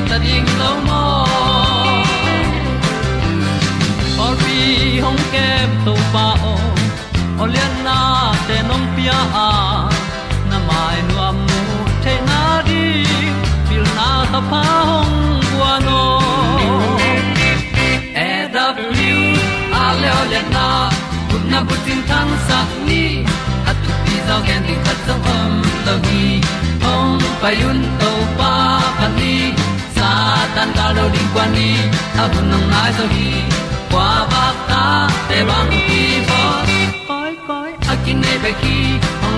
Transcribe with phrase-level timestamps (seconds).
[0.10, 1.02] ta ding lo mo
[4.24, 4.58] or bi
[5.04, 6.54] hong kem to pa o
[7.42, 7.98] olian na
[8.46, 9.18] te nong pia.
[9.46, 9.48] A
[10.50, 11.62] na mai nu am mu
[12.04, 12.82] te na di
[13.68, 15.16] pil na ta pa hong
[15.50, 16.02] bua no
[18.26, 19.24] e da blue
[19.82, 20.66] a le olian na
[21.30, 23.04] kun na bu tin tan sa ni.
[23.70, 25.52] At pi zo gen di khat zo om
[25.86, 26.24] lo gi
[26.84, 28.63] hong pa yun to pa
[30.64, 31.68] tan ga lo ding kwan ni
[32.22, 33.04] a bu nang mai zo
[34.32, 36.42] ba ta để băng đi bo
[37.08, 38.76] koi koi a kin nei pe ki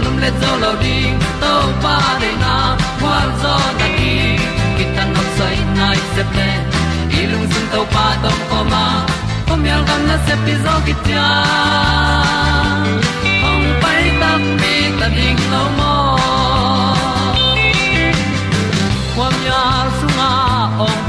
[0.03, 1.19] lum le zo lo ding
[1.83, 1.97] pa
[2.43, 2.55] na,
[3.01, 4.15] qua zo ta đi.
[4.77, 6.49] Ki tan nok sai nai se ple
[7.21, 8.87] ilung sun to pa tom ko ma.
[9.47, 11.29] Pom yal gam na se pi zo ki tia
[14.21, 15.95] ta mi ta ding lâu mơ
[19.17, 19.35] kwam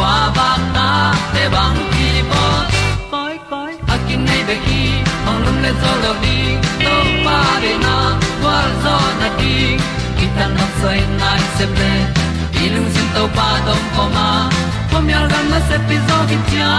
[0.00, 0.88] kwa ba ta
[1.32, 2.44] te bang ki bo
[3.12, 4.82] koi koi a kin nei be ki
[5.28, 6.38] ong lum le zo lo di
[6.84, 6.94] to
[7.24, 7.96] pa de na
[8.40, 9.56] kwa zo na ki
[10.36, 11.92] ta na sai nai se ple
[12.64, 14.28] ilung sin to pa tom ko ma.
[14.90, 16.72] Pom yal gam na se pi zo ki tia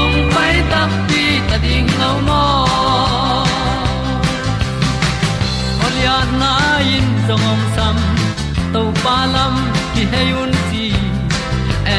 [0.00, 2.44] ong pai ta pi ta ding lo mo
[5.86, 6.52] Olia na
[6.96, 7.96] in zong om sam
[8.72, 9.54] to pa lam
[9.94, 10.58] ki hay un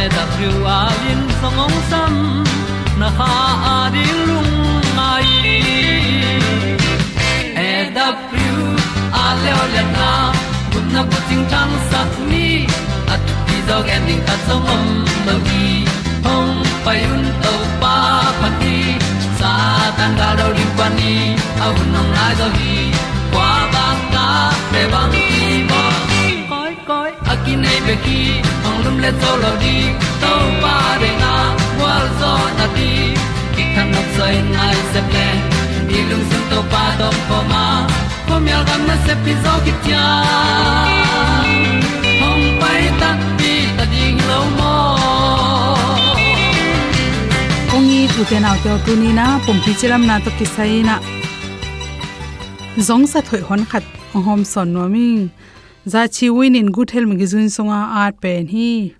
[0.09, 2.13] ti da thru a lin song ong sam
[2.99, 3.31] na ha
[3.73, 4.53] a di lung
[4.97, 5.29] mai
[7.67, 8.55] e da thru
[9.23, 10.09] a le o le na
[10.71, 12.47] kun na ko ting tang sat ni
[13.13, 14.85] at ti dog ending ta song om
[15.25, 15.67] no gi
[16.25, 16.55] hong
[16.85, 17.95] pai un to pa
[18.39, 18.77] pa ti
[19.39, 19.53] sa
[19.97, 21.13] tan ga do ri pa ni
[21.65, 22.75] au nong lai do gi
[23.33, 24.27] kwa ba ta
[24.71, 25.48] pe bang ki
[27.63, 28.19] nei pe ki
[28.67, 29.75] ong lum le to lo di
[30.21, 30.31] to
[30.63, 31.33] pa de na
[31.81, 32.91] wa zo na ti
[33.55, 35.27] ki kan nok sai nai se ple
[35.89, 37.65] ni lung sun to pa do po ma.
[38.27, 40.05] Po mi al gam na se pi zo ki tia
[42.21, 44.73] hong pai ta pi ta ding lo mo
[45.85, 46.27] ong
[47.71, 50.75] kongi tu te na to tu ni na pom pi chiram na to ki sai
[50.89, 50.95] na.
[52.87, 53.85] Zong sa thoi hon khat
[54.25, 55.23] hom son no ming
[55.85, 58.93] za chi win in good health magazine songa art pen hi.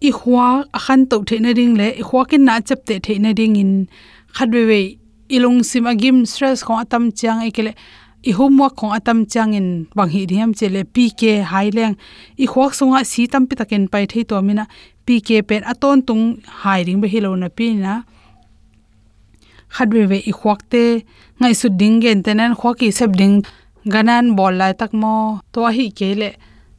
[0.00, 3.18] I khwa akhan to the na ring le i khwa kin na chap te the
[3.18, 3.88] na ring in
[4.34, 4.98] khatwe we
[5.28, 7.74] ilung sim agim stress ko atam chang ekele
[8.24, 11.96] i homework khong atam chang e in bang hi riam chele pk haileng
[12.38, 14.66] i khwak songa si tam pi taken pai thei to mina
[15.06, 16.24] pk pen aton tung
[16.62, 18.02] hiring be hilo na pi na.
[19.72, 20.84] Khadwe we i khwak te,
[21.40, 23.42] ngai su ding gen tenen khwaki sep ding
[23.84, 26.30] ganan bol lai tak mo, to hi kele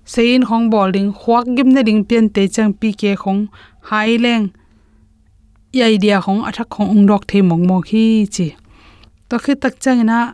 [0.05, 3.47] sein khong bol ding khwak gim na ding pian te chang pk khong.
[3.89, 4.47] Hai leng.
[5.73, 8.47] I idea khong athak khong ung dok the mong mo khi chi.
[9.29, 10.33] To khi tak chang na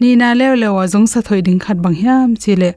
[0.00, 2.70] ni na le le wa jong sa thoi ding khat bang hiam chi le.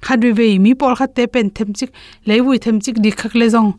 [0.00, 1.90] Khat we we mi por khat te pen them chik
[2.24, 3.72] le wi them chik di khak le jong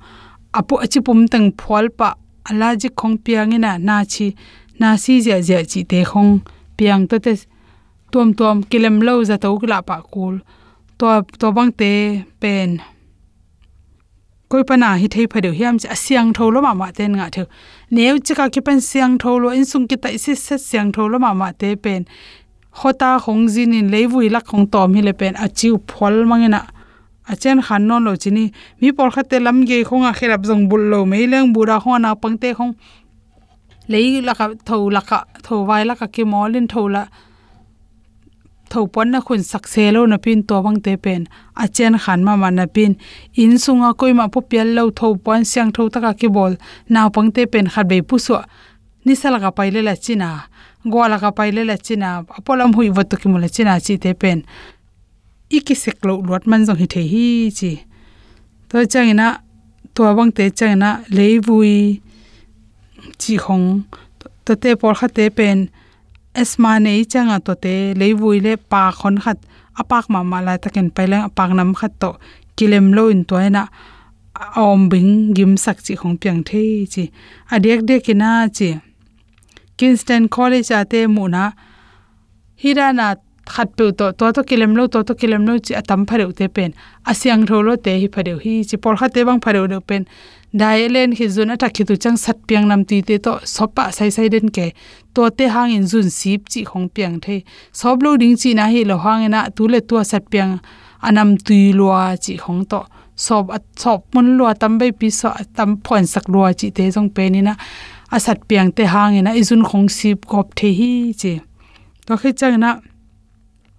[0.53, 2.13] apu achi pum tang phol pa
[2.49, 4.27] ala ji khong piang ina na chi,
[4.79, 6.39] na si ja ja chi te khong.
[6.77, 7.33] Piang to te
[8.11, 10.35] tuam tuam kilem lo za to kla pa ah kul.
[10.99, 11.07] To
[11.39, 11.91] to bang te
[12.41, 12.69] pen.
[14.49, 17.43] Koi pana hi thei phadeu hiam cha siang tho lo ma ma ten nga the
[17.95, 21.03] neu chika ki pen siang tho lo, in sung ki tai si se siang tho
[21.11, 22.01] lo ma ma te pen.
[22.79, 25.33] Khota khong jin in leivui lak khong tom hi le pen.
[25.45, 26.61] Achiu phol mangena
[27.31, 28.51] achen khan non lo chini.
[28.81, 32.09] Mi por kha te lam ge khonga khelap jong bul lo me leng bura khona
[32.21, 32.73] pangte khong.
[33.91, 37.03] Lei laka tho laka tho vai laka ki molin tho la.
[37.05, 37.30] tho
[38.93, 39.65] pon na khun sak
[40.07, 41.27] na pin to bang te pen.
[41.55, 42.95] A chen khan ma ma na pin.
[43.35, 46.55] In sunga koi po pial lo tho siang tho taka ki bol.
[46.89, 48.43] Naw pang te pen khat be pu so
[49.05, 50.47] ni sala ka pai la china.
[50.89, 52.25] Go ka pai la china.
[52.37, 54.43] Apolam hui wat ki mula china chi te pen.
[55.49, 57.85] Iki lo lot man jong hi the hi chi.
[58.69, 59.41] To changina
[59.95, 62.01] to bang te changina leivui
[63.17, 63.83] chi khong
[64.45, 65.69] to te por kha te pen.
[66.33, 69.39] Esma nei changa to te leivui le pa khon khat
[69.81, 72.09] apak ma ma la taken pailang apak nam khat to
[72.57, 73.63] kilem lo in to na
[74.55, 76.63] om bing gim sak chi khong piang the
[76.93, 77.03] chi
[77.53, 78.69] adek de kina chi
[79.77, 81.43] kingston college ate mu na
[82.61, 83.07] hirana
[83.53, 86.45] khat pe to to to kilem lo to to kilem lo chi atam phareu te
[86.55, 86.71] pen
[87.09, 90.01] asyang tholo te hi phare hi chi por kha te bang phareu pen
[90.53, 94.09] dai len hi zun ata khitu chang sat piang nam ti te to sopa sai
[94.15, 94.65] sai den ke.
[95.15, 97.35] To te hang in zun sip chi khong piang the.
[97.79, 100.59] Sob lo ding chi na hi lo hang na tu le tu sat piang
[101.07, 102.81] anam tui lua chi khong to.
[103.15, 106.83] Sob at sob mun lua tam bai pi so tam phon sak lua chi te
[106.91, 107.53] jong pe ni na.
[108.15, 111.33] Asat piang te hang ina izun khong sip kop the hi chi.
[112.05, 112.69] To khi chang na,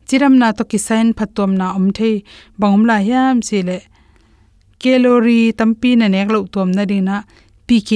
[0.09, 2.25] chiram na to kisain phatom na om the.
[2.59, 3.79] Bangum la hiam chi le
[4.82, 7.17] calorie tampi na nek lo tom na dina
[7.69, 7.90] pk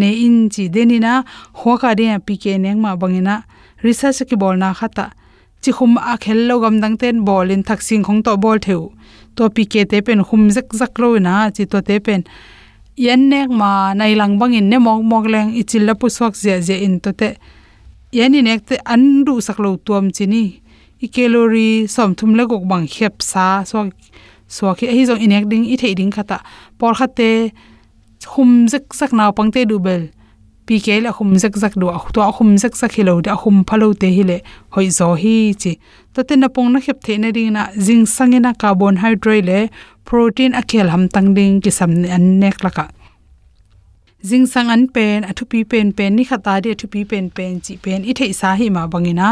[0.00, 1.12] ne in chi denina
[1.60, 3.34] hoka de pk neng ma bangina
[3.84, 5.06] research ki bol na khata
[5.62, 8.58] chi khum a khel lo gam dang ten bol in thak sing khong to bol
[8.66, 8.82] theu
[9.36, 12.20] to pk te pen khum zak zak lo na chi to te pen
[13.06, 16.34] yan nek ma nai lang bang in ne mok mok leng ichil la pu swak
[16.42, 17.28] je je in to te
[18.18, 20.44] yani nek te an du sak lo tuam chi ni
[21.04, 23.78] i calorie som thum le gok bang khep sa so
[24.48, 26.38] so khi hi jong inek ding i thei ding khata
[26.78, 27.30] por khate,
[28.26, 30.02] khum zak sak naw pangte du bel.
[30.66, 34.08] Pi la khum zak zak du to khum zak sak hilo da khum phalo te
[34.16, 34.22] hi
[34.74, 35.72] hoi zo hi chi.
[36.14, 39.58] To te na pong na khep the na ding na jing sangena carbohydrate le,
[40.04, 40.62] protein a
[40.92, 42.86] ham tang ding ki sam an nek laka
[44.28, 47.52] jing sang an pen athu pi pen pen ni khata de athu pi pen pen
[47.64, 49.28] chi pen i thei sa hi ma bangina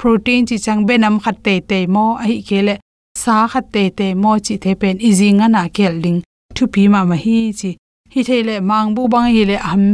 [0.00, 2.74] protein chi chang benam khat te te mo, a hi kele
[3.22, 6.20] sa khat te te mo chi the pen izinga na kel ding
[6.56, 7.70] thu pi ma ma hi chi.
[8.14, 9.84] Hi thele mang bu bang hi le am.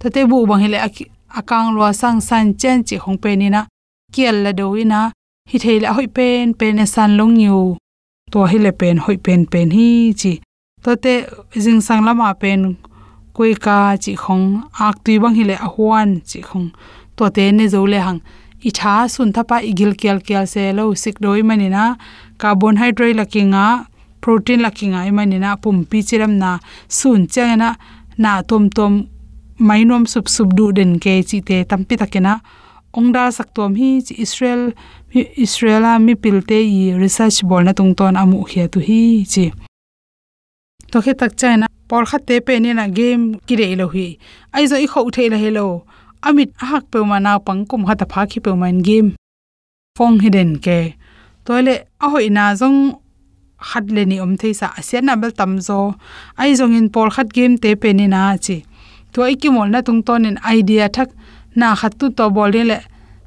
[0.00, 0.78] Ta te bu bang hi le
[1.38, 3.60] akang lo sang san chen chi hong pe ni na.
[4.14, 5.00] Kel la do ina
[5.50, 7.60] hi thele hoi pen pen e san long yu.
[8.32, 9.88] To hi le pen, hoi pen pen hi
[10.20, 10.32] chi.
[10.84, 11.14] To te
[11.64, 12.60] jing sang lama pen
[13.36, 14.46] koi ka chi khong
[14.86, 16.68] ak tui bang hi le ahwan chi khong
[17.16, 18.20] to te ne zo le hang.
[18.68, 21.84] I tha sun thapa igil kel kel se lo sik doi mani na
[22.38, 23.86] carbohydrate lakinga,
[24.20, 27.76] protein lakinga i mani na pum pi chiram na sun changena
[28.18, 29.08] na tom tom,
[29.58, 32.40] mainom sup sup du den ke chi te tampi takena.
[32.96, 34.62] Ongda saktom hi chi israel
[35.44, 39.00] israela mi pilte i research bol na tung ton amu khia tu hi
[39.32, 39.44] chi.
[40.90, 44.06] To khe tak chana por kha te pe ni na game ki re lo hi.
[44.54, 45.66] Ai zo i kho the la hello
[46.22, 49.10] amit hak pe ma na pang kum ha ta pha khi pe man game.
[49.96, 50.97] Phong hidden ke
[51.48, 51.74] toile
[52.04, 52.80] a hoi na zong
[53.68, 55.78] khat le ni om thei sa asian na bel tam zo.
[56.40, 58.56] Ai zong in pol khat game te pe ni na chi.
[59.12, 61.08] To ai ki mol na tung ton in idea thak
[61.60, 62.78] na khat tu to bol le.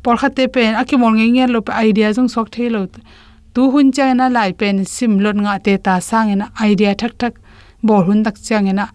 [0.03, 2.69] Pol khat te pe a ki mol nge nge lo pe idea zong sok thei
[2.75, 2.81] lo.
[3.53, 7.13] Tu hun cha na lai pen sim lon nga te ta sang ina idea thak
[7.21, 7.33] thak.
[7.87, 8.85] Bol hun tak chang ina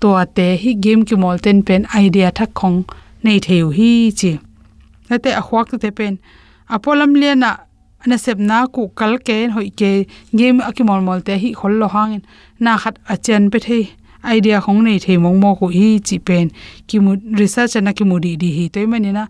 [0.00, 2.78] to ate hi game ki mol ten pen idea thak khong
[3.24, 4.32] nei theu hi chi.
[5.14, 6.14] Ate a khwak te pen
[6.74, 7.50] apolam le na
[8.14, 10.06] sep na ku kal ke hoi ke
[10.38, 12.22] game akimol mol te hi khol lo hangin.
[12.60, 13.78] Na khat a chen pe the
[14.24, 16.46] idea khong nei the mong mo ko hi chi pen.
[16.86, 19.26] Ki mu, research na ki mu di di hi toy mani na.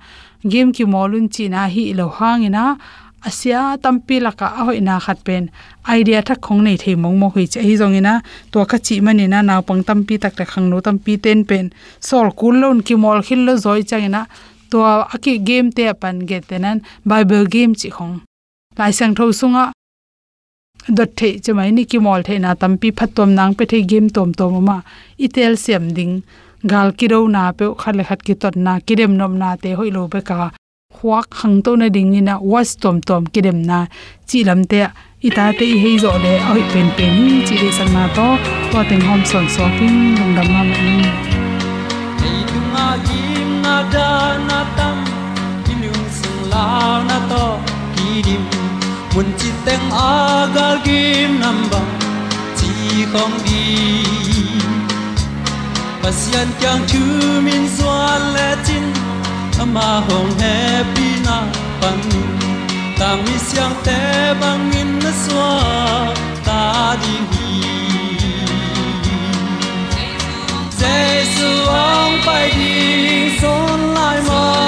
[0.52, 2.76] Game ki molun chi na hi lo hangina
[3.24, 5.50] asia tampi laka a hoi na khat pen.
[5.88, 8.20] Idea thak khong nei the mong mo hi chi hi zong ina.
[8.52, 11.72] To kha chi mani na naw pang tampi tak ta khang no tampi ten pen.
[12.00, 14.26] Sol kul lon ki mol khil lo zoi changina
[14.70, 14.78] to
[15.14, 16.78] aki game te pan ge tenan
[17.10, 18.16] bible game chi khong
[18.78, 19.64] lai sang tho sunga.
[20.96, 24.34] Dot the chmai ni ki mol the na tampi phatom nang pe the game tom
[24.34, 24.76] tom ma
[25.18, 26.22] itel sem ding.
[26.70, 28.78] Gal ki ro na pe khat le khat ki tot na.
[28.86, 30.50] Kirem nom na te hoi lo be ka.
[30.96, 33.78] Huak khang to na ding ina was tom tom kidem na.
[34.28, 34.80] Chi lam te
[35.26, 37.16] ita te i hei zo le oi pen pen.
[37.46, 38.28] Chi le sang na to.
[38.72, 40.96] To teng hom son so king lung dam ma ni.
[42.28, 44.08] Ei tu ma kim na da
[44.48, 44.96] na tam.
[45.72, 46.66] Ilung sung la
[47.08, 47.35] na to
[48.16, 48.42] ki dim
[49.14, 51.80] mun chi teng agal gim nam ba
[52.58, 52.70] chi
[53.12, 53.64] không đi.
[56.02, 57.02] Pasian kyang chu
[57.46, 58.84] min zuan le chin
[59.62, 61.36] ama hong happy na
[61.80, 61.98] pan
[62.98, 64.00] ta mi siang te
[64.40, 65.50] bang in na swa
[66.46, 66.62] ta
[67.02, 67.50] di hi
[70.78, 74.65] Giêsu ông phải đi son lại mà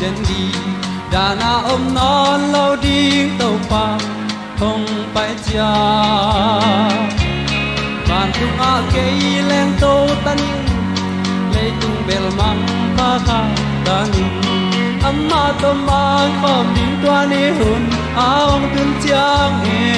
[0.00, 0.58] đến đi.
[1.12, 3.98] Đã na om non lâu đi, tàu pa
[4.60, 5.72] không phải cha
[8.08, 9.04] ban tung a ke
[9.48, 10.38] leng to tan
[11.54, 12.66] lấy tung bel mang
[12.98, 13.40] pa kha
[13.84, 14.08] tan
[15.02, 17.82] amma to mang bom đi tua ni hun
[18.16, 19.92] aong tun chiang e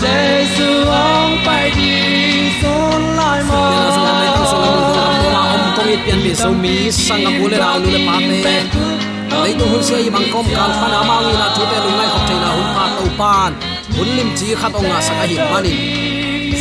[0.00, 5.21] Jesus ông phải đi xuống lại mà
[5.94, 8.56] om pian mi so mi sanga bule ra lu le pa te
[9.42, 12.08] lấy tu hun sei bang kom kal pan ama ngi na thu te lu ngai
[12.12, 13.52] khop theina hun pa to pan.
[13.96, 15.76] Hun lim chi khat onga saka hi manin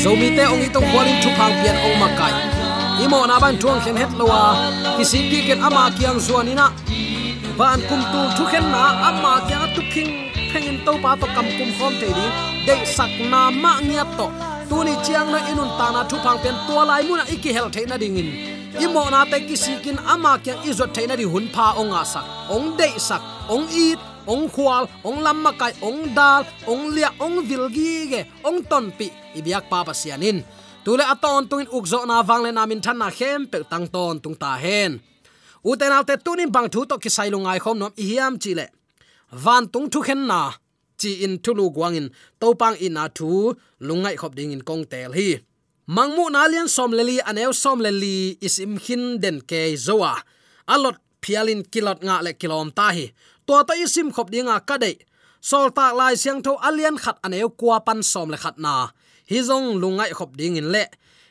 [0.02, 2.34] so mi te ong itong kwalin thu phang pian ong makai
[3.04, 4.42] imo na ban tuang khen het lowa
[4.98, 6.66] kisi ki ken ama kiang zuanina
[7.60, 10.12] van kum tu thu khen na ama kya tu king
[10.52, 12.26] phengin to pa to kam kum khom te di
[12.68, 14.26] de sak na ma ngiat to
[14.70, 17.50] tu ni chiang na inun ta na thu phang pen tua lai mu na iki
[17.56, 21.48] hel the na dingin imo na te kisikin ama kyang izot the na di hun
[21.52, 23.96] pha onga sak ong de sak, ong i
[24.28, 29.10] ong khwal ong lamma kai ong dal, ong lia, ong vilgi ge ong ton pi
[29.36, 30.44] ibyak pa pa sianin.
[30.84, 34.36] Tule aton tungin ukzo na wangle na min than na khem pe tang ton tung
[34.36, 35.00] ta hen.
[35.64, 38.66] Uten alte tunin bang thu to ki sailungai khom nom i hiam chile.
[39.44, 40.52] Van tung thu khen na.
[40.98, 42.08] Chi in thulu gwangin
[42.40, 43.54] topang in na thu
[43.88, 45.30] lungai khop ding in kong tel hi
[45.88, 50.16] mangmu na lian som leli aneu som leli isim hin den ke zowa.
[50.68, 53.14] Alot phialin kilot nga le kilom ta hi.
[53.48, 54.98] To ta isim khop dinga ka dei.
[55.42, 58.94] Sol ta lai siang tho alian khat aneu kwa pan som le khat na.
[59.30, 60.86] Hi zong lungai khop ding in le.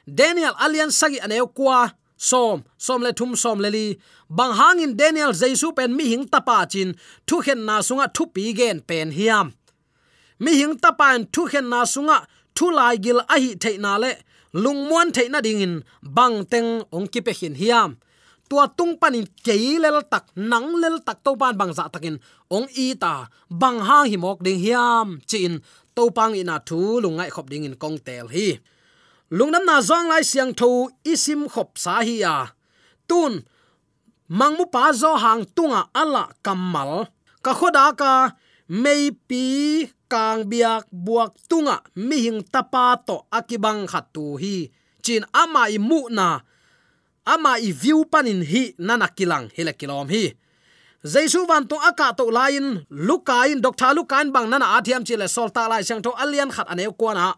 [0.07, 3.87] Daniel alian sagi aneu kwa som som le thum som le li.
[4.29, 6.95] Bang hangin daniel jaisu pen mi hing tapa chin.
[7.27, 9.55] Thu khen na sunga thu pi gen pen hiam.
[10.43, 12.27] Mi hing tapan thu khen na sunga
[12.57, 14.13] thu lai gil a hi theina le
[14.53, 17.99] lungmuan theina dingin bang teng ong ki pe hin hiam.
[18.51, 22.19] Tua tung panin keilel tak, nang lel tak to ban bang za takin
[22.51, 25.23] ong i ta bang hang hi mok ding hiam.
[25.31, 25.63] Chin
[25.95, 28.59] to pang ina thu lungai khop ding in kong tel hi.
[29.31, 32.51] Lungnam na zong lai siang tho isim khop sa hi ya.
[33.07, 33.47] Tun
[34.27, 37.07] mangmu pa zo hang tunga ala kamal.
[37.39, 38.35] Ka khoda ka
[38.67, 39.45] mei pi
[40.11, 44.67] kang biak buak tunga mi hing tapa to akibang khatu hi.
[45.05, 46.43] Chin ama i mu na,
[47.25, 50.35] ama i view panin hi nana kilang hile kilom hi.
[51.01, 55.83] Jaisu van to aka to lain, lukain doctor lukain bang nana athiam chile solta lai
[55.87, 57.33] sang to alian khat ane ko na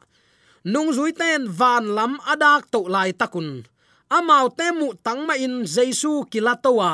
[0.64, 3.62] nung zui ten van lam adak to lai takun.
[4.10, 6.92] Amau temu tangma in jaisu kilatowa.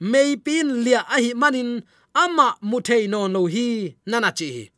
[0.00, 1.82] Meipin lia ahi manin
[2.14, 4.70] ama muthei no no hi nana chi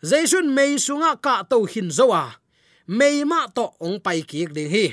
[0.00, 2.40] jaisun mei sunga ka to hin zowa
[2.88, 4.86] mei ma to ong pai ki ding hi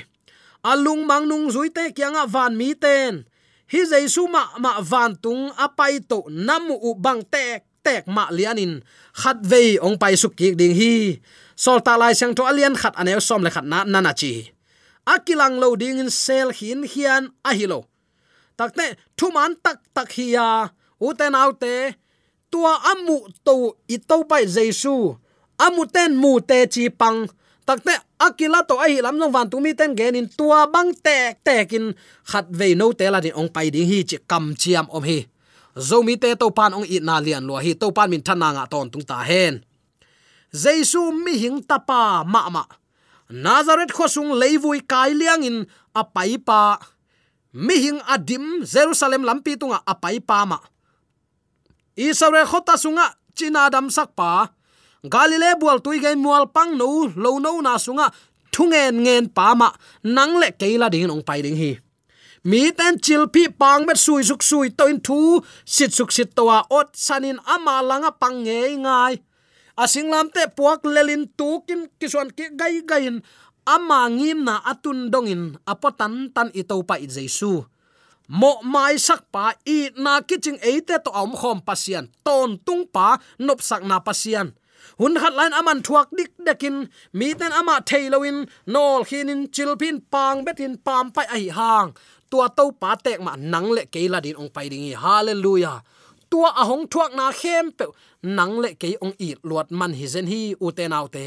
[0.64, 3.24] alung mang nung zui te kyanga van mi ten
[3.72, 8.84] hi jaisu ma ma van tung apai to namu u bang tek tek ma lianin
[9.16, 11.20] khat vei ong pai suk ki ding hi
[11.56, 14.32] sol ta lai sang to alian khat ane som le khat na nana chi.
[15.08, 17.88] Akilang lo ding in sel hin hian a hilo
[18.58, 18.86] takte
[19.16, 20.68] thuman tak tak hiya
[21.00, 21.48] uten à.
[21.48, 21.96] autte
[22.50, 25.16] tua amu to ito pai jesu.
[25.58, 27.28] Amu ten mu te chi pang.
[27.68, 31.92] Takte akila to ai lam nong van tumi ten gen in tua bang tek tekin
[32.24, 35.28] khat ve no te la din ong pai ding hi chi kam chiam om hi.
[35.76, 37.76] Zomi te to pan ong i na lian lo hi.
[37.76, 39.60] To pan min thana nga ton tung ta hen.
[40.48, 42.64] Jesu mi hing tapa ma ma.
[43.28, 45.58] Nazareth khosung leivui kai liang in
[45.92, 46.80] apai pa.
[47.52, 50.56] Mi hing adim jerusalem lampi tunga apai pa ma
[51.98, 54.54] israel khota sunga, china dam sak pa
[55.02, 58.10] galile bual tui gai mual pang no lo no na sunga,
[58.54, 59.68] thungen ngen pa ma,
[60.02, 61.78] nang le keila ding ong pai ding hi.
[62.48, 66.34] Mi ten chil pi pang bet sui suk sui to in thu, sit suk sit
[66.34, 69.14] towa ot sanin ama langa pang nge ngai.
[69.78, 73.22] Asinglam te puak lelin tukin kisuan ki gai gain,
[73.66, 77.62] ama ngim na atun dongin apotan tan ito pa i jesu
[78.28, 83.18] mo mai sak pa i na kiching eite to om khom pasian ton tung pa
[83.38, 84.52] nop sak na pasian
[84.98, 86.76] hun hat lain aman thuak dik dekin,
[87.18, 91.88] mi ten ama thailoin nol khinin chilpin pang betin pam pai ai hang.
[92.30, 95.78] Tua to pa tek ma nang le keila din ong pai ding hallelujah.
[96.30, 97.86] Tua ahong thuak na khem pe,
[98.36, 101.26] nang le ke ong i luat man hi zen hi u te nau te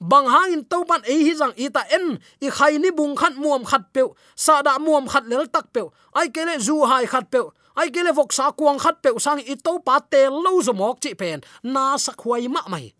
[0.00, 2.18] bang hang in to ban ei hi jang i ta en.
[2.40, 4.02] I khai ni bung khat muam khat pe
[4.36, 5.82] sa da muam khat lel tak pe
[6.14, 7.40] ai kele zu hai khat pe
[7.74, 11.00] ai kele vok sa kuang khat pe sang i to pa te lo zo mok
[11.00, 11.40] chi pen.
[11.62, 12.94] Na sa khuai ma mai.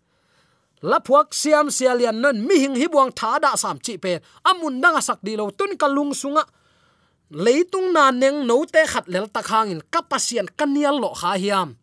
[0.81, 4.79] La phuak siam sialian non mi hing hi buang tha da sam chi pe amun
[4.81, 6.43] danga sak di lo tun kalung sunga.
[7.31, 11.75] Leitung na neng no te khat lel tak hang in kapasian kanial lo kha hiam.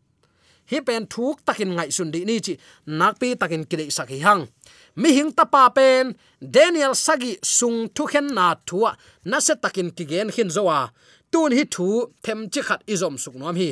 [0.71, 2.59] Hi pen thuk takin ngai sun di ni chi.
[2.99, 4.49] Nakpi takin kile sak hi hang
[4.97, 8.91] mi hing ta pa pen, daniel sagi sung thu khen na thua,
[9.25, 10.91] na se takin ki gen hin zowa
[11.37, 11.89] tun hi thu,
[12.23, 13.69] them chi khat izom suk nom hi.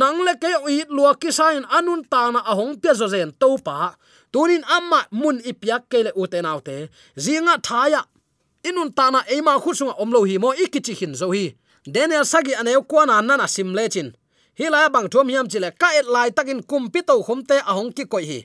[0.00, 3.48] Nang le ke i lua ki sain anun ta na ahong pya zo zen to
[3.66, 3.76] pa.
[4.32, 6.76] Tunin amma mun ipyak ke le uten autte
[7.24, 8.00] zinga thaya.
[8.68, 11.44] Inun ta na ema khusunga omlo hi mo ikichi hin zo hi.
[11.94, 14.08] Daniel sagi aneu kwana nana sim lechin
[14.58, 18.04] hi la bang thom hiam chile ka et lai takin kumpi to khomte ahong ki
[18.12, 18.40] koi hi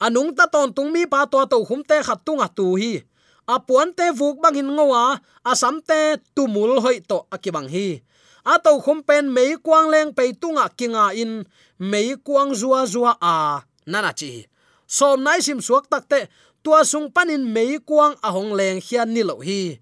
[0.00, 3.02] anung ta ton tung mi pa to to khomte khat tunga tu hi.
[3.46, 8.02] Apuan te vuk bang in ngowa asam te tumul hoi to akibang hi.
[8.46, 11.46] A to khum pen mei kwang leng pe tunga kinga in,
[11.78, 14.46] mei kwang zua zua a nana chi
[14.86, 16.30] som nai sim suak takte
[16.62, 19.78] tua sung panin mei kwang a hong leng hian ni lo hi.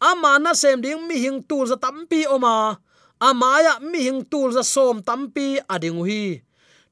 [0.00, 2.76] Ama na sem ding mi hing tu za tampi oma.
[3.20, 6.44] Amaya mi hing tu za som tampi ading hi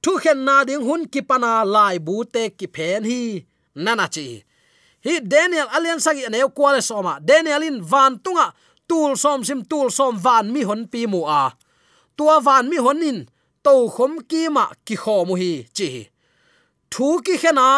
[0.03, 3.21] thu khen na ding hun ki pana lai bu te ki phen hi.
[3.85, 4.27] Nana chi.
[5.05, 8.47] Hi, daniel alian sagi ne kwale soma daniel in van tunga.
[8.89, 11.45] Tul som sim tul som van mi hon pi mu a.
[12.17, 13.19] Tua van mi hon in.
[13.65, 15.89] To khom ki ma ki kho mu hi, chi.
[16.93, 17.69] Thu ki khena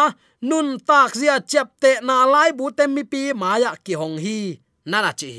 [0.49, 4.39] nun tak zia chapte na lai bu te mi pi maya ki hong hi.
[4.91, 5.33] Nana chi.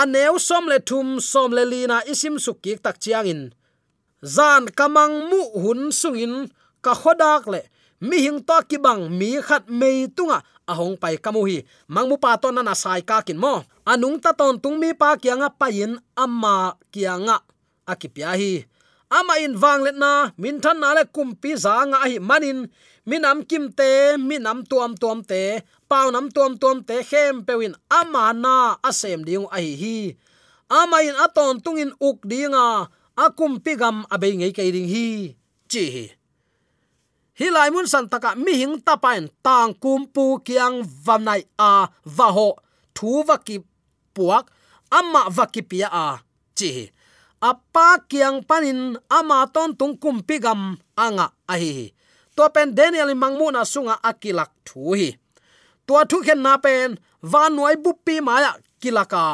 [0.00, 3.42] Aneu som le thum, som le lina isim sukik tak chiang in
[4.24, 6.48] zan kamang mu hun sungin,
[6.84, 7.62] ka khodak le.
[8.00, 11.58] Mi hing to ki bang, mi khat mei tunga, ahong pai kamu hi.
[11.84, 13.60] Mangmu pa ton na sai ka kin mo.
[13.84, 17.44] Anung ta ton tung mi pa kianga payin amma kianga
[17.84, 18.64] akipya hi.
[19.10, 22.72] Ama in wang let na, min than na le kumpi za nga hi manin.
[23.04, 28.32] Minam kim te minam tuam tuam te pau nam tuam tuam te, khem pewin ama
[28.32, 29.98] na asem ding a hi hi.
[30.70, 35.34] Ama in aton tungin uk dinga akum pigam abei ngei kai ding hi.
[35.70, 36.04] Chi hi.
[37.38, 42.26] Hi lai mun san taka mi hing tapain tang kum pu kiang vanai a va
[42.36, 42.48] ho.
[42.94, 43.56] Thu va ki
[44.14, 44.44] puak
[44.98, 46.06] amma va ki pia a.
[46.58, 46.84] Chi hi.
[47.40, 51.92] Apa kiang panin, ama ton tung kum pigam anga a hi
[52.40, 55.08] to pen daniel mangmu na sunga akilak thu hi.
[55.86, 56.98] To thu khen na pen
[57.32, 59.24] van noi buppi maya kilaka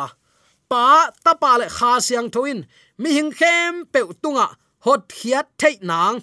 [0.71, 0.83] pa
[1.25, 2.59] tapa le kha siang thoin
[2.99, 4.47] mi hing khem pe tunga
[4.85, 6.17] hot khiat thei nang.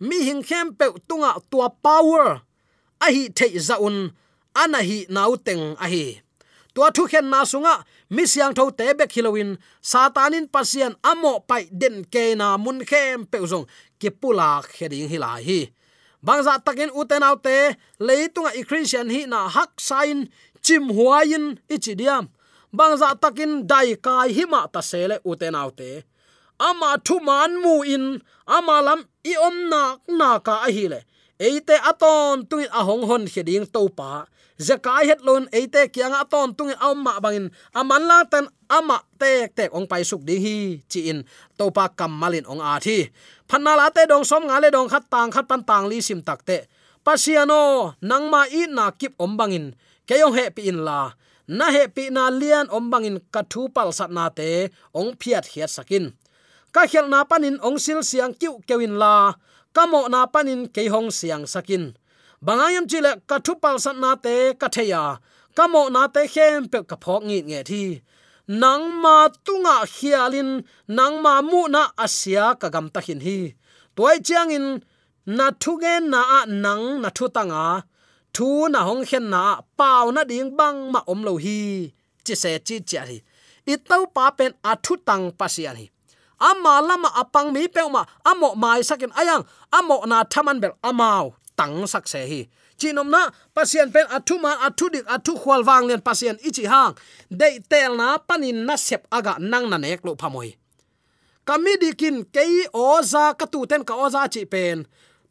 [0.00, 2.26] Mi hing khem pe tunga tua power.
[3.04, 3.96] A hi thei zaun
[4.62, 6.04] ana hi nau teng a hi.
[6.74, 7.74] Tua thu khen na sunga,
[8.14, 9.50] mi siang tho te be khilowin
[9.90, 13.66] satanin pasian amo pai den ke na mun khem pe zong.
[14.00, 15.60] Ki pula khering hilai hi
[16.22, 20.28] bangza takin uten autte leitunga i christian hi na hak sain,
[20.62, 22.28] chim huain ichidiam
[22.76, 26.04] bangza takin dai kai hima ta sele uten autte.
[26.58, 28.04] Ama thu man mu in,
[28.46, 29.82] ama lam i om na
[30.18, 31.00] na ka a hi le
[31.38, 34.26] eite aton tung a hong hon heding to pa
[34.58, 37.54] zakai het lon eite kyang aton tung ma bangin.
[37.72, 41.22] Aman la tan ama tek tek ong pai suk ding hi, chi in.
[41.56, 43.08] To pa kam malin ong a thi.
[43.46, 46.20] Phanna la te dong som nga le dong khat tang khat pan tang li sim
[46.20, 46.66] tak te.
[47.06, 49.72] Pasiano nangma i na kip om bangin.
[50.04, 51.14] Keyong he pi in la
[51.48, 54.50] na he pi na lian om bangin kathu pal sat na te,
[54.98, 56.04] ong phiat hiat sakin.
[56.74, 59.14] Ka khel na panin ong sil siang kiu kewin la
[59.76, 61.84] kamo na panin ke hong siang sakin.
[62.44, 65.04] Bangayam chile ka thu pal sat na te ka theya
[65.56, 67.82] kamo na te khem pe ka phok ngi nge thi
[68.62, 70.50] nang ma tunga hialin
[70.96, 73.38] nang ma mu na asia ka gam ta hin hi.
[73.96, 74.66] Toy chiang in,
[75.36, 77.64] na thu gen na a nang na thu tanga
[78.38, 79.42] thu na hong khen na
[79.78, 81.58] pau na ding bang ma om lo hi.
[82.24, 83.18] Chi se chi chi hi
[83.72, 85.86] i tau pa pen a thu tang pasian hi
[86.48, 89.42] ama lama apang mi peuma amo mai sakin ayang
[89.78, 91.24] amo na thaman bel amao
[91.58, 92.40] tang sak se hi.
[92.78, 93.22] Chinom na
[93.54, 96.94] pasien pen athu man athu dik athu khwal wang len pasien ichi hang
[97.40, 100.50] dei tel na panin na sep aga nang na nek lo phamoi
[101.48, 104.78] kami dikin kei oza katu ten ka oza chi pen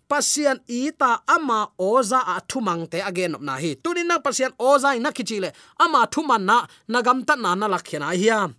[0.09, 3.75] pasian ita ama oza a thumang te again na hi.
[3.83, 6.57] Tunin nang pasian oza ina kichile ama thuman na
[6.89, 8.55] nagam ta na na lakhena hiam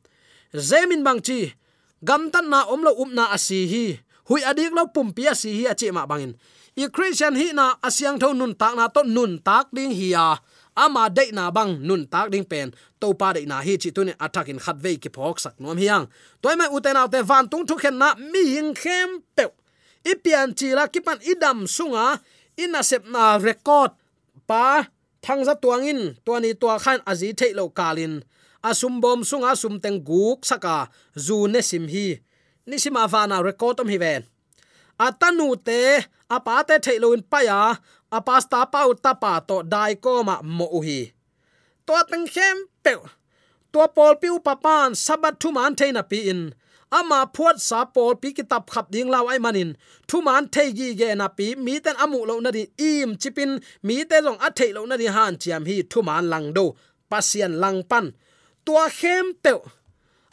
[0.54, 1.52] zemin bang chi,
[2.04, 4.00] gam tan na omlo umna asi hi.
[4.28, 6.36] Hui adik lo pumpi asi hi achi ma bangin.
[6.76, 10.36] I christian hi na asyang tho nun tak na to nun tak ding hi ya.
[10.76, 12.72] Ama de na bang nun tak ding pen.
[13.00, 15.76] To pa de na hi chi tu attack in khat ve ki phok sak nom
[15.76, 16.06] hiang
[16.42, 19.44] toy mai uten out te van tung thu khen na mi hing khem pe
[20.04, 22.20] ipian chila kipan idam sunga,
[22.58, 23.92] ina sep na record.
[24.48, 24.88] Pa,
[25.24, 28.22] thang za tuangin tuani tua khan azi thailo kalin.
[28.62, 32.18] Asum bom sunga, sum teng guk saka zu ne sim hi
[32.68, 34.22] ni sima vana record om hi ven
[35.06, 35.80] atanu te
[36.36, 37.60] apa te thailo in pa ya
[38.16, 41.00] apasta pa uta pa to dai ko ma mo hi.
[41.86, 42.94] To teng khem pe
[43.72, 46.40] to pol piu papan sabat thu man theina pi in
[46.90, 49.76] ama phuat sa pol pi kitap khap ding law ai manin.
[50.08, 53.60] Thu man thei gi ge na pi, mi ten amu lo na di im chipin,
[53.86, 56.64] mi te long a thei lo na di han chiam hi thu man lang do
[57.10, 58.06] pasian lang pan.
[58.64, 59.52] Tua khem pe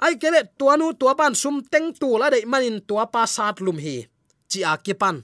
[0.06, 3.58] ai kele tua nu tua ban sum teng tu la dei manin tua pa sat
[3.66, 3.98] lum hi.
[4.50, 5.18] Chi a ki pan.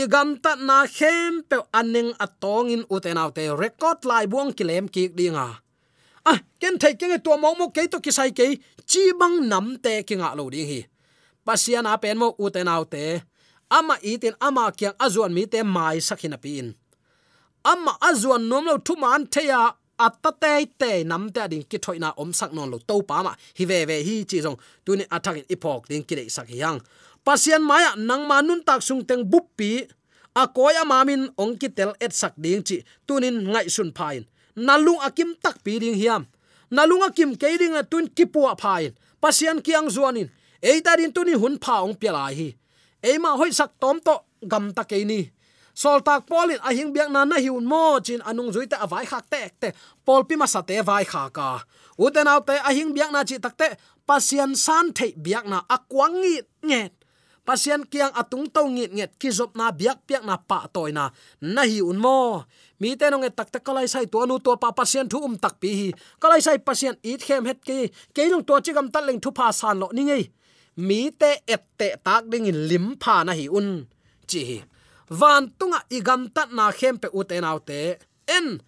[0.00, 4.86] I gam ta na khem pe aning atong in uten autte record lai buang kilem
[4.94, 5.65] ki dinga
[6.32, 8.46] a ken thai ken to mo mo ke to cái sai ke
[8.90, 10.80] chi bang nam te ki nga lo ding hi
[11.46, 13.02] pasian a pen mo uten autte
[13.78, 16.66] ama itin ama kyang azuan mi te mai sakhina pin
[17.72, 19.60] ama azuan nom lo thu man the ya
[20.06, 23.32] atta te te nam te ding ki thoina om sak non lo to pa ma
[23.58, 26.78] hi ve ve hi chi jong tu ni attack ipok ding ki dei sak yang
[27.26, 29.70] pasian maya nang manun tak sung teng buppi
[30.40, 34.22] a koya mamin ong ki tel et sak ding chi tunin ngai sun phain
[34.56, 36.26] nalung akim tak pi ding hiam.
[36.72, 38.96] Nalung akim ke ding na tun kipua phain.
[39.20, 40.32] Pasian kiang zuanin.
[40.58, 42.56] Eita din tuni hun pha ong pela hi.
[43.04, 45.36] Ema hoi sak tom to gam ta ke ni
[45.76, 49.04] sol tak polin a hing biak na na hiun mo chin anung zui ta avai
[49.04, 49.68] khak tek te.
[50.00, 51.60] Pol pi ma sa te vai kha ka.
[52.00, 53.76] Uten autte a hing biak na chi takte
[54.08, 56.92] pasian san thei biak na akwangi nget
[57.46, 61.14] pasian kiang atung to ngit nget ki zop na biak piak na pa toy na.
[61.38, 62.42] Na hi un mo.
[62.82, 65.38] Mi te nong e tak tak kalai sai to nu to pa pasian thu um
[65.38, 65.88] tak pi hi.
[66.18, 67.94] Kalai sai pasian it khem het ki.
[68.10, 70.24] Ke nong to chi gam tal leng thu pa san lo ni ngei.
[70.82, 73.86] Mi te et te tak ding in lim pha na hi un.
[74.26, 74.58] Chi hi.
[75.08, 77.80] Van tunga igam tat na khem pe e u te te.
[78.26, 78.58] En,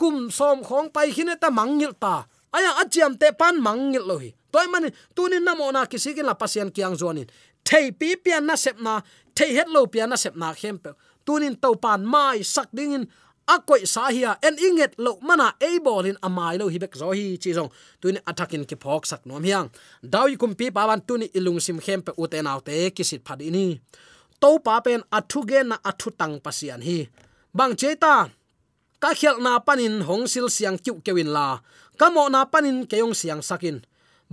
[0.00, 2.24] kum som khong pai khine ta mangil ta.
[2.56, 4.32] Aya achiam te pan mangil lo hi.
[4.54, 7.26] Toy man tunin namo na kisikin la pasian kiang zonin
[7.68, 9.00] thei pi pian na sep na
[9.36, 10.90] thei het lo pian na sep na khem pe.
[11.26, 13.04] Tunin to pan mai sak ding in
[13.54, 17.50] akoi sa hiya en inget lo mana e bolin amai lo hibek zo hi chi
[17.56, 19.68] zong, tuin attacking ki phok sak nom hiang.
[20.12, 23.80] Dawi kum pi pawan tuni ilung sim khem pe uten autte kisit phadini
[24.40, 26.98] to pa pen athu ge na athu tang pasian hi.
[27.56, 28.14] Bang cheta
[29.02, 31.46] ka khel na panin hong sil siang kyu kewin la.
[32.00, 33.76] Kamo na panin keyong siang sakin.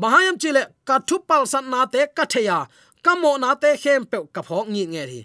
[0.02, 2.60] Bahayam chile ka thu pal san na te ka theya
[3.06, 5.22] kamo na te khem pe ka phok ngi nge hi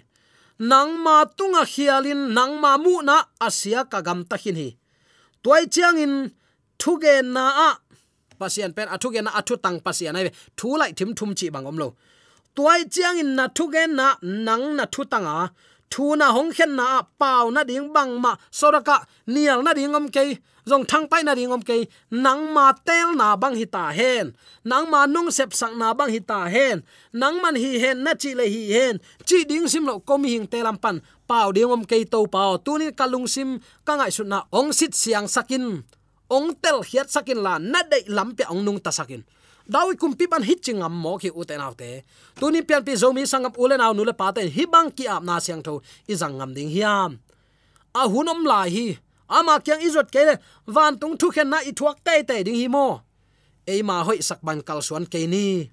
[0.59, 4.69] nang ma tunga khialin, nang ma mu na asia ka gam ta hin hi.
[5.43, 6.31] Toy chiang in
[6.79, 7.69] thuge na a
[8.39, 11.93] pasian pen athuge na athu tang pasian ai thu lai thim thum chi bangom lo.
[12.55, 15.53] Toy chiang in na thuge na, nang na thu tanga.
[15.91, 20.09] Thu na hong khen na pau na ding bang ma, soraka nial na ding om
[20.09, 20.23] ke
[20.67, 24.35] zong thang pai na ring om ke nang ma tel na bang hi ta hen.
[24.67, 26.83] Nang ma nung sep sang na bang hi ta hen.
[27.15, 28.99] Nang man hi hen na chi le hi hen.
[29.23, 30.99] Chi ding sim lo komi hing te lam pan.
[31.27, 33.63] Pau ding om ke to pau tu ni kalung sim.
[33.87, 35.83] Ka ngai su na ong sit siang sakin.
[36.27, 39.23] Ong tel hiat sakin la na dei lam pe ong nung ta sakin.
[39.67, 42.07] Dawi kumpi ban hitching am mo ki uten autte
[42.39, 45.59] tuni pian pi zomi sangam ulen aw nule pate hi bang ki ap na siang
[45.59, 45.83] tho.
[46.07, 47.19] Izang ngam ding hiam.
[47.91, 48.87] A hunom lai hi
[49.29, 52.67] ama kyang izot kele van tung thu khen na i thuak te te ding hi
[52.67, 53.01] mo.
[53.67, 55.69] E ma hoi sak ban kal suan ke ni.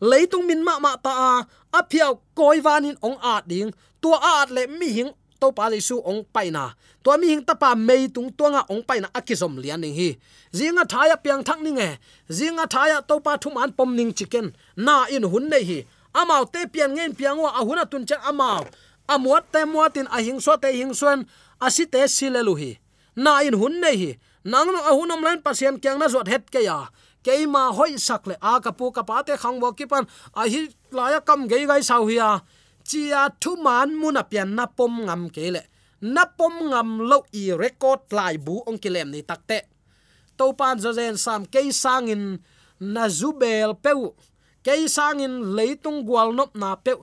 [0.00, 1.32] Leitung min ma ma ta a
[1.78, 3.70] a phiao koi vanin ong a ding.
[4.02, 7.74] Tua a at le mi hing to pa jesu ong paina to mi hing tapa
[7.74, 10.10] mei tung tua nga ong paina akizom lian ning hi.
[10.52, 11.90] Zinga thaya piang thak ning e.
[12.30, 14.52] Zinga thaya to pa thum an pom ning chicken.
[14.76, 15.78] Na in hun nei hi.
[16.14, 18.66] Amao te pian ngen piang wa ahuna tun cha amao.
[19.08, 21.26] Amuat te muatin ahing so te hing suan
[21.60, 22.70] asite silelu hi
[23.18, 24.10] na in hun nei hi.
[24.46, 26.86] Nang no ahunam len pasien kyang na zot het ke ya.
[27.26, 30.06] Keima hoi sakle a kapu kapate khang bo ki pan.
[30.38, 32.30] A hi laya kam gei gai sau hi hiya
[32.88, 35.62] chia thu man mu na pian na pom ngam ke le.
[36.00, 39.66] Na pom ngam lo i record lai bu ong kilem ni takte
[40.38, 42.38] to pan zo zen sam ke sang in
[42.78, 44.14] na zubel peu
[44.62, 46.94] ke sang in leitung gwal nop na pe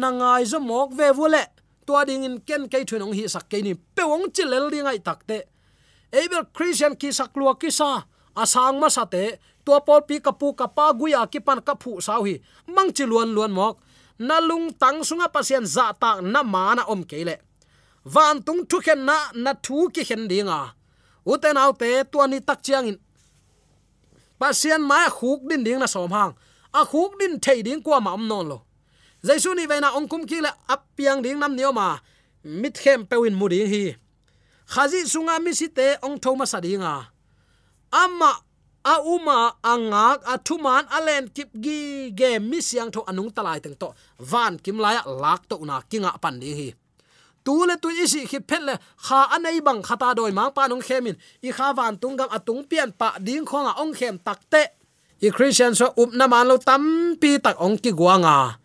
[0.00, 1.42] na ngai zo mok ve vule
[1.86, 5.00] tua ding in ken ke thunong hi sak ke ni pe peong chilel ri ngai
[5.00, 5.38] takte
[6.12, 8.04] ebel christian ki saklua ki sa
[8.36, 9.24] asang ma sate
[9.64, 12.34] tua pol pi kapu kapa guya ki pan kapu sau hi
[12.74, 13.74] mang chi luan luan mok
[14.26, 17.36] na lung tang sunga pasien za ta na mana om kele
[18.04, 20.60] van tung thu khen na na thu ki khen dinga.
[21.26, 22.98] Uten autte tua ni tak chiang in.
[24.38, 26.32] Pasien ma khuk din ding na som hang.
[26.74, 28.58] A khuk din thei ding kwa ma om non lo.
[29.26, 32.00] Jaisu ni veina ongkum ki le apiang ding nam nioma
[32.44, 33.96] mit khem pewin mu hi
[34.68, 37.12] khazi sunga mi si te ong thoma sadinga
[37.92, 38.32] ama,
[38.84, 43.76] a uma angak a thuman alen kip gi ge mi siang tho anung talai teng
[43.78, 43.88] to.
[44.18, 46.68] Van kim laya lak to na kinga pan ding hi.
[47.44, 50.82] Tu le tu isi khi phet le kha anei bang khata doi mang pa nong
[50.82, 51.16] khemin.
[51.42, 54.62] I kha van tung gam atung pian pa ding khonga ong khem takte
[55.22, 58.58] i christian so up na man lo tam pi tak ong ki guanga.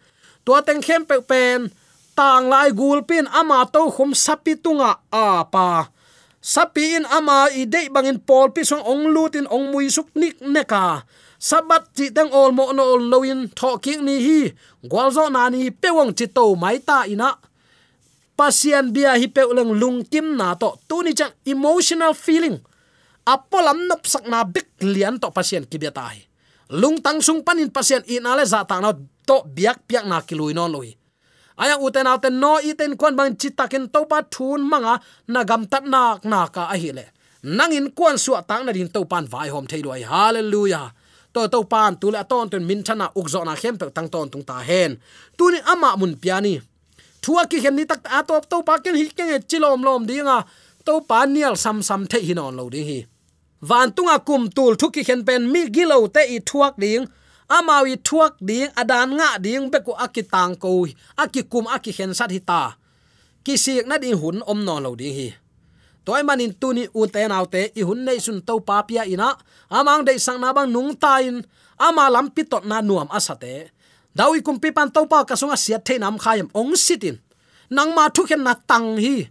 [0.45, 1.69] Tua teng khem pe pen
[2.17, 5.93] tang lai gulpin ama to khum sapi tunga a pa
[6.41, 10.41] sapi in ama i de bangin pol pi song ong lutin ong mui suk nik
[10.41, 11.06] neka.
[11.38, 14.39] Sabat chi tang ol mo no ol loin tho ki ni hi.
[14.89, 17.38] Gwalzo na ni pewang chi to mai ta ina.
[18.34, 20.73] Pasian bia hi pe uleng lung kim na to.
[20.89, 22.58] Tu ni chang emotional feeling.
[23.27, 26.25] Apolam nop sak na bik lian to pasian ki bia tai
[26.71, 28.91] lung tang sung panin pasian in ale za ta na
[29.27, 30.91] to biak piak na kilui non loi
[31.58, 34.93] aya uten auten no iten kon bang chitakin topa thun manga
[35.34, 37.06] nagam tat nak naka a hi le.
[37.58, 40.88] Nangin kon su tang na din topan vai hom thei loi hallelujah.
[41.34, 44.28] To to pan tu la ton ton min thana ukzo na khem pe tang ton
[44.32, 44.91] tung ta hen.
[45.38, 46.54] Tu ni ama mun piani
[47.22, 50.38] thua ki hen ni tak a top to pa ken hi ken chilom lom dinga
[50.86, 53.00] to pa nial sam sam the hi non lo ding hi.
[53.70, 57.06] Van tunga kum tul thuki hen pen mi gilo te i thuak ding
[57.47, 62.75] amawi thuak ding, adan nga ding beku akitang ko akikum akihen sat hita
[63.47, 65.29] kisik na di hun om no lo ding hi.
[66.03, 69.36] Toy manin tuni u te naw te, i hun nei sun to pa pia ina.
[69.67, 71.43] Amang dei sang na bang nung tain,
[71.79, 73.71] ama lam pitot na nuam asate
[74.17, 77.21] dawi kum pi pan to pa ka sunga sia the nam khayam ong sitin.
[77.69, 79.29] Nang ma thu khen na tang hi.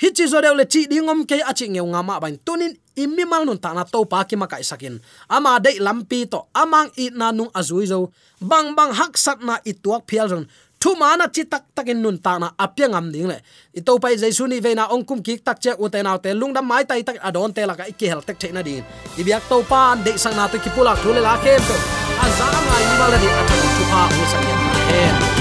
[0.00, 3.44] Hi chi zo le chi dingom ke achi ngeu nga ma ban tunin immi mal
[3.44, 5.00] nun ta na to pa ki ma kai sakin.
[5.28, 8.12] Ama dei lampi to amang i na nung azui zo.
[8.40, 10.46] Bang bang, hak sat na i tuak phial ron
[10.82, 13.38] thu mana chi tak takin nun ta na apya ngam ding le.
[13.78, 16.30] I to pai jaisu ni veina ong kum ki tak che u te naw te
[16.40, 18.82] lung dam mai tai tak adon te la ka ki hel tek the na din
[19.18, 21.76] i biak to pan de sang na to ki pulak thule la kem to.
[22.24, 25.31] Azam ngai ni wala di atang thu pa u sang ya.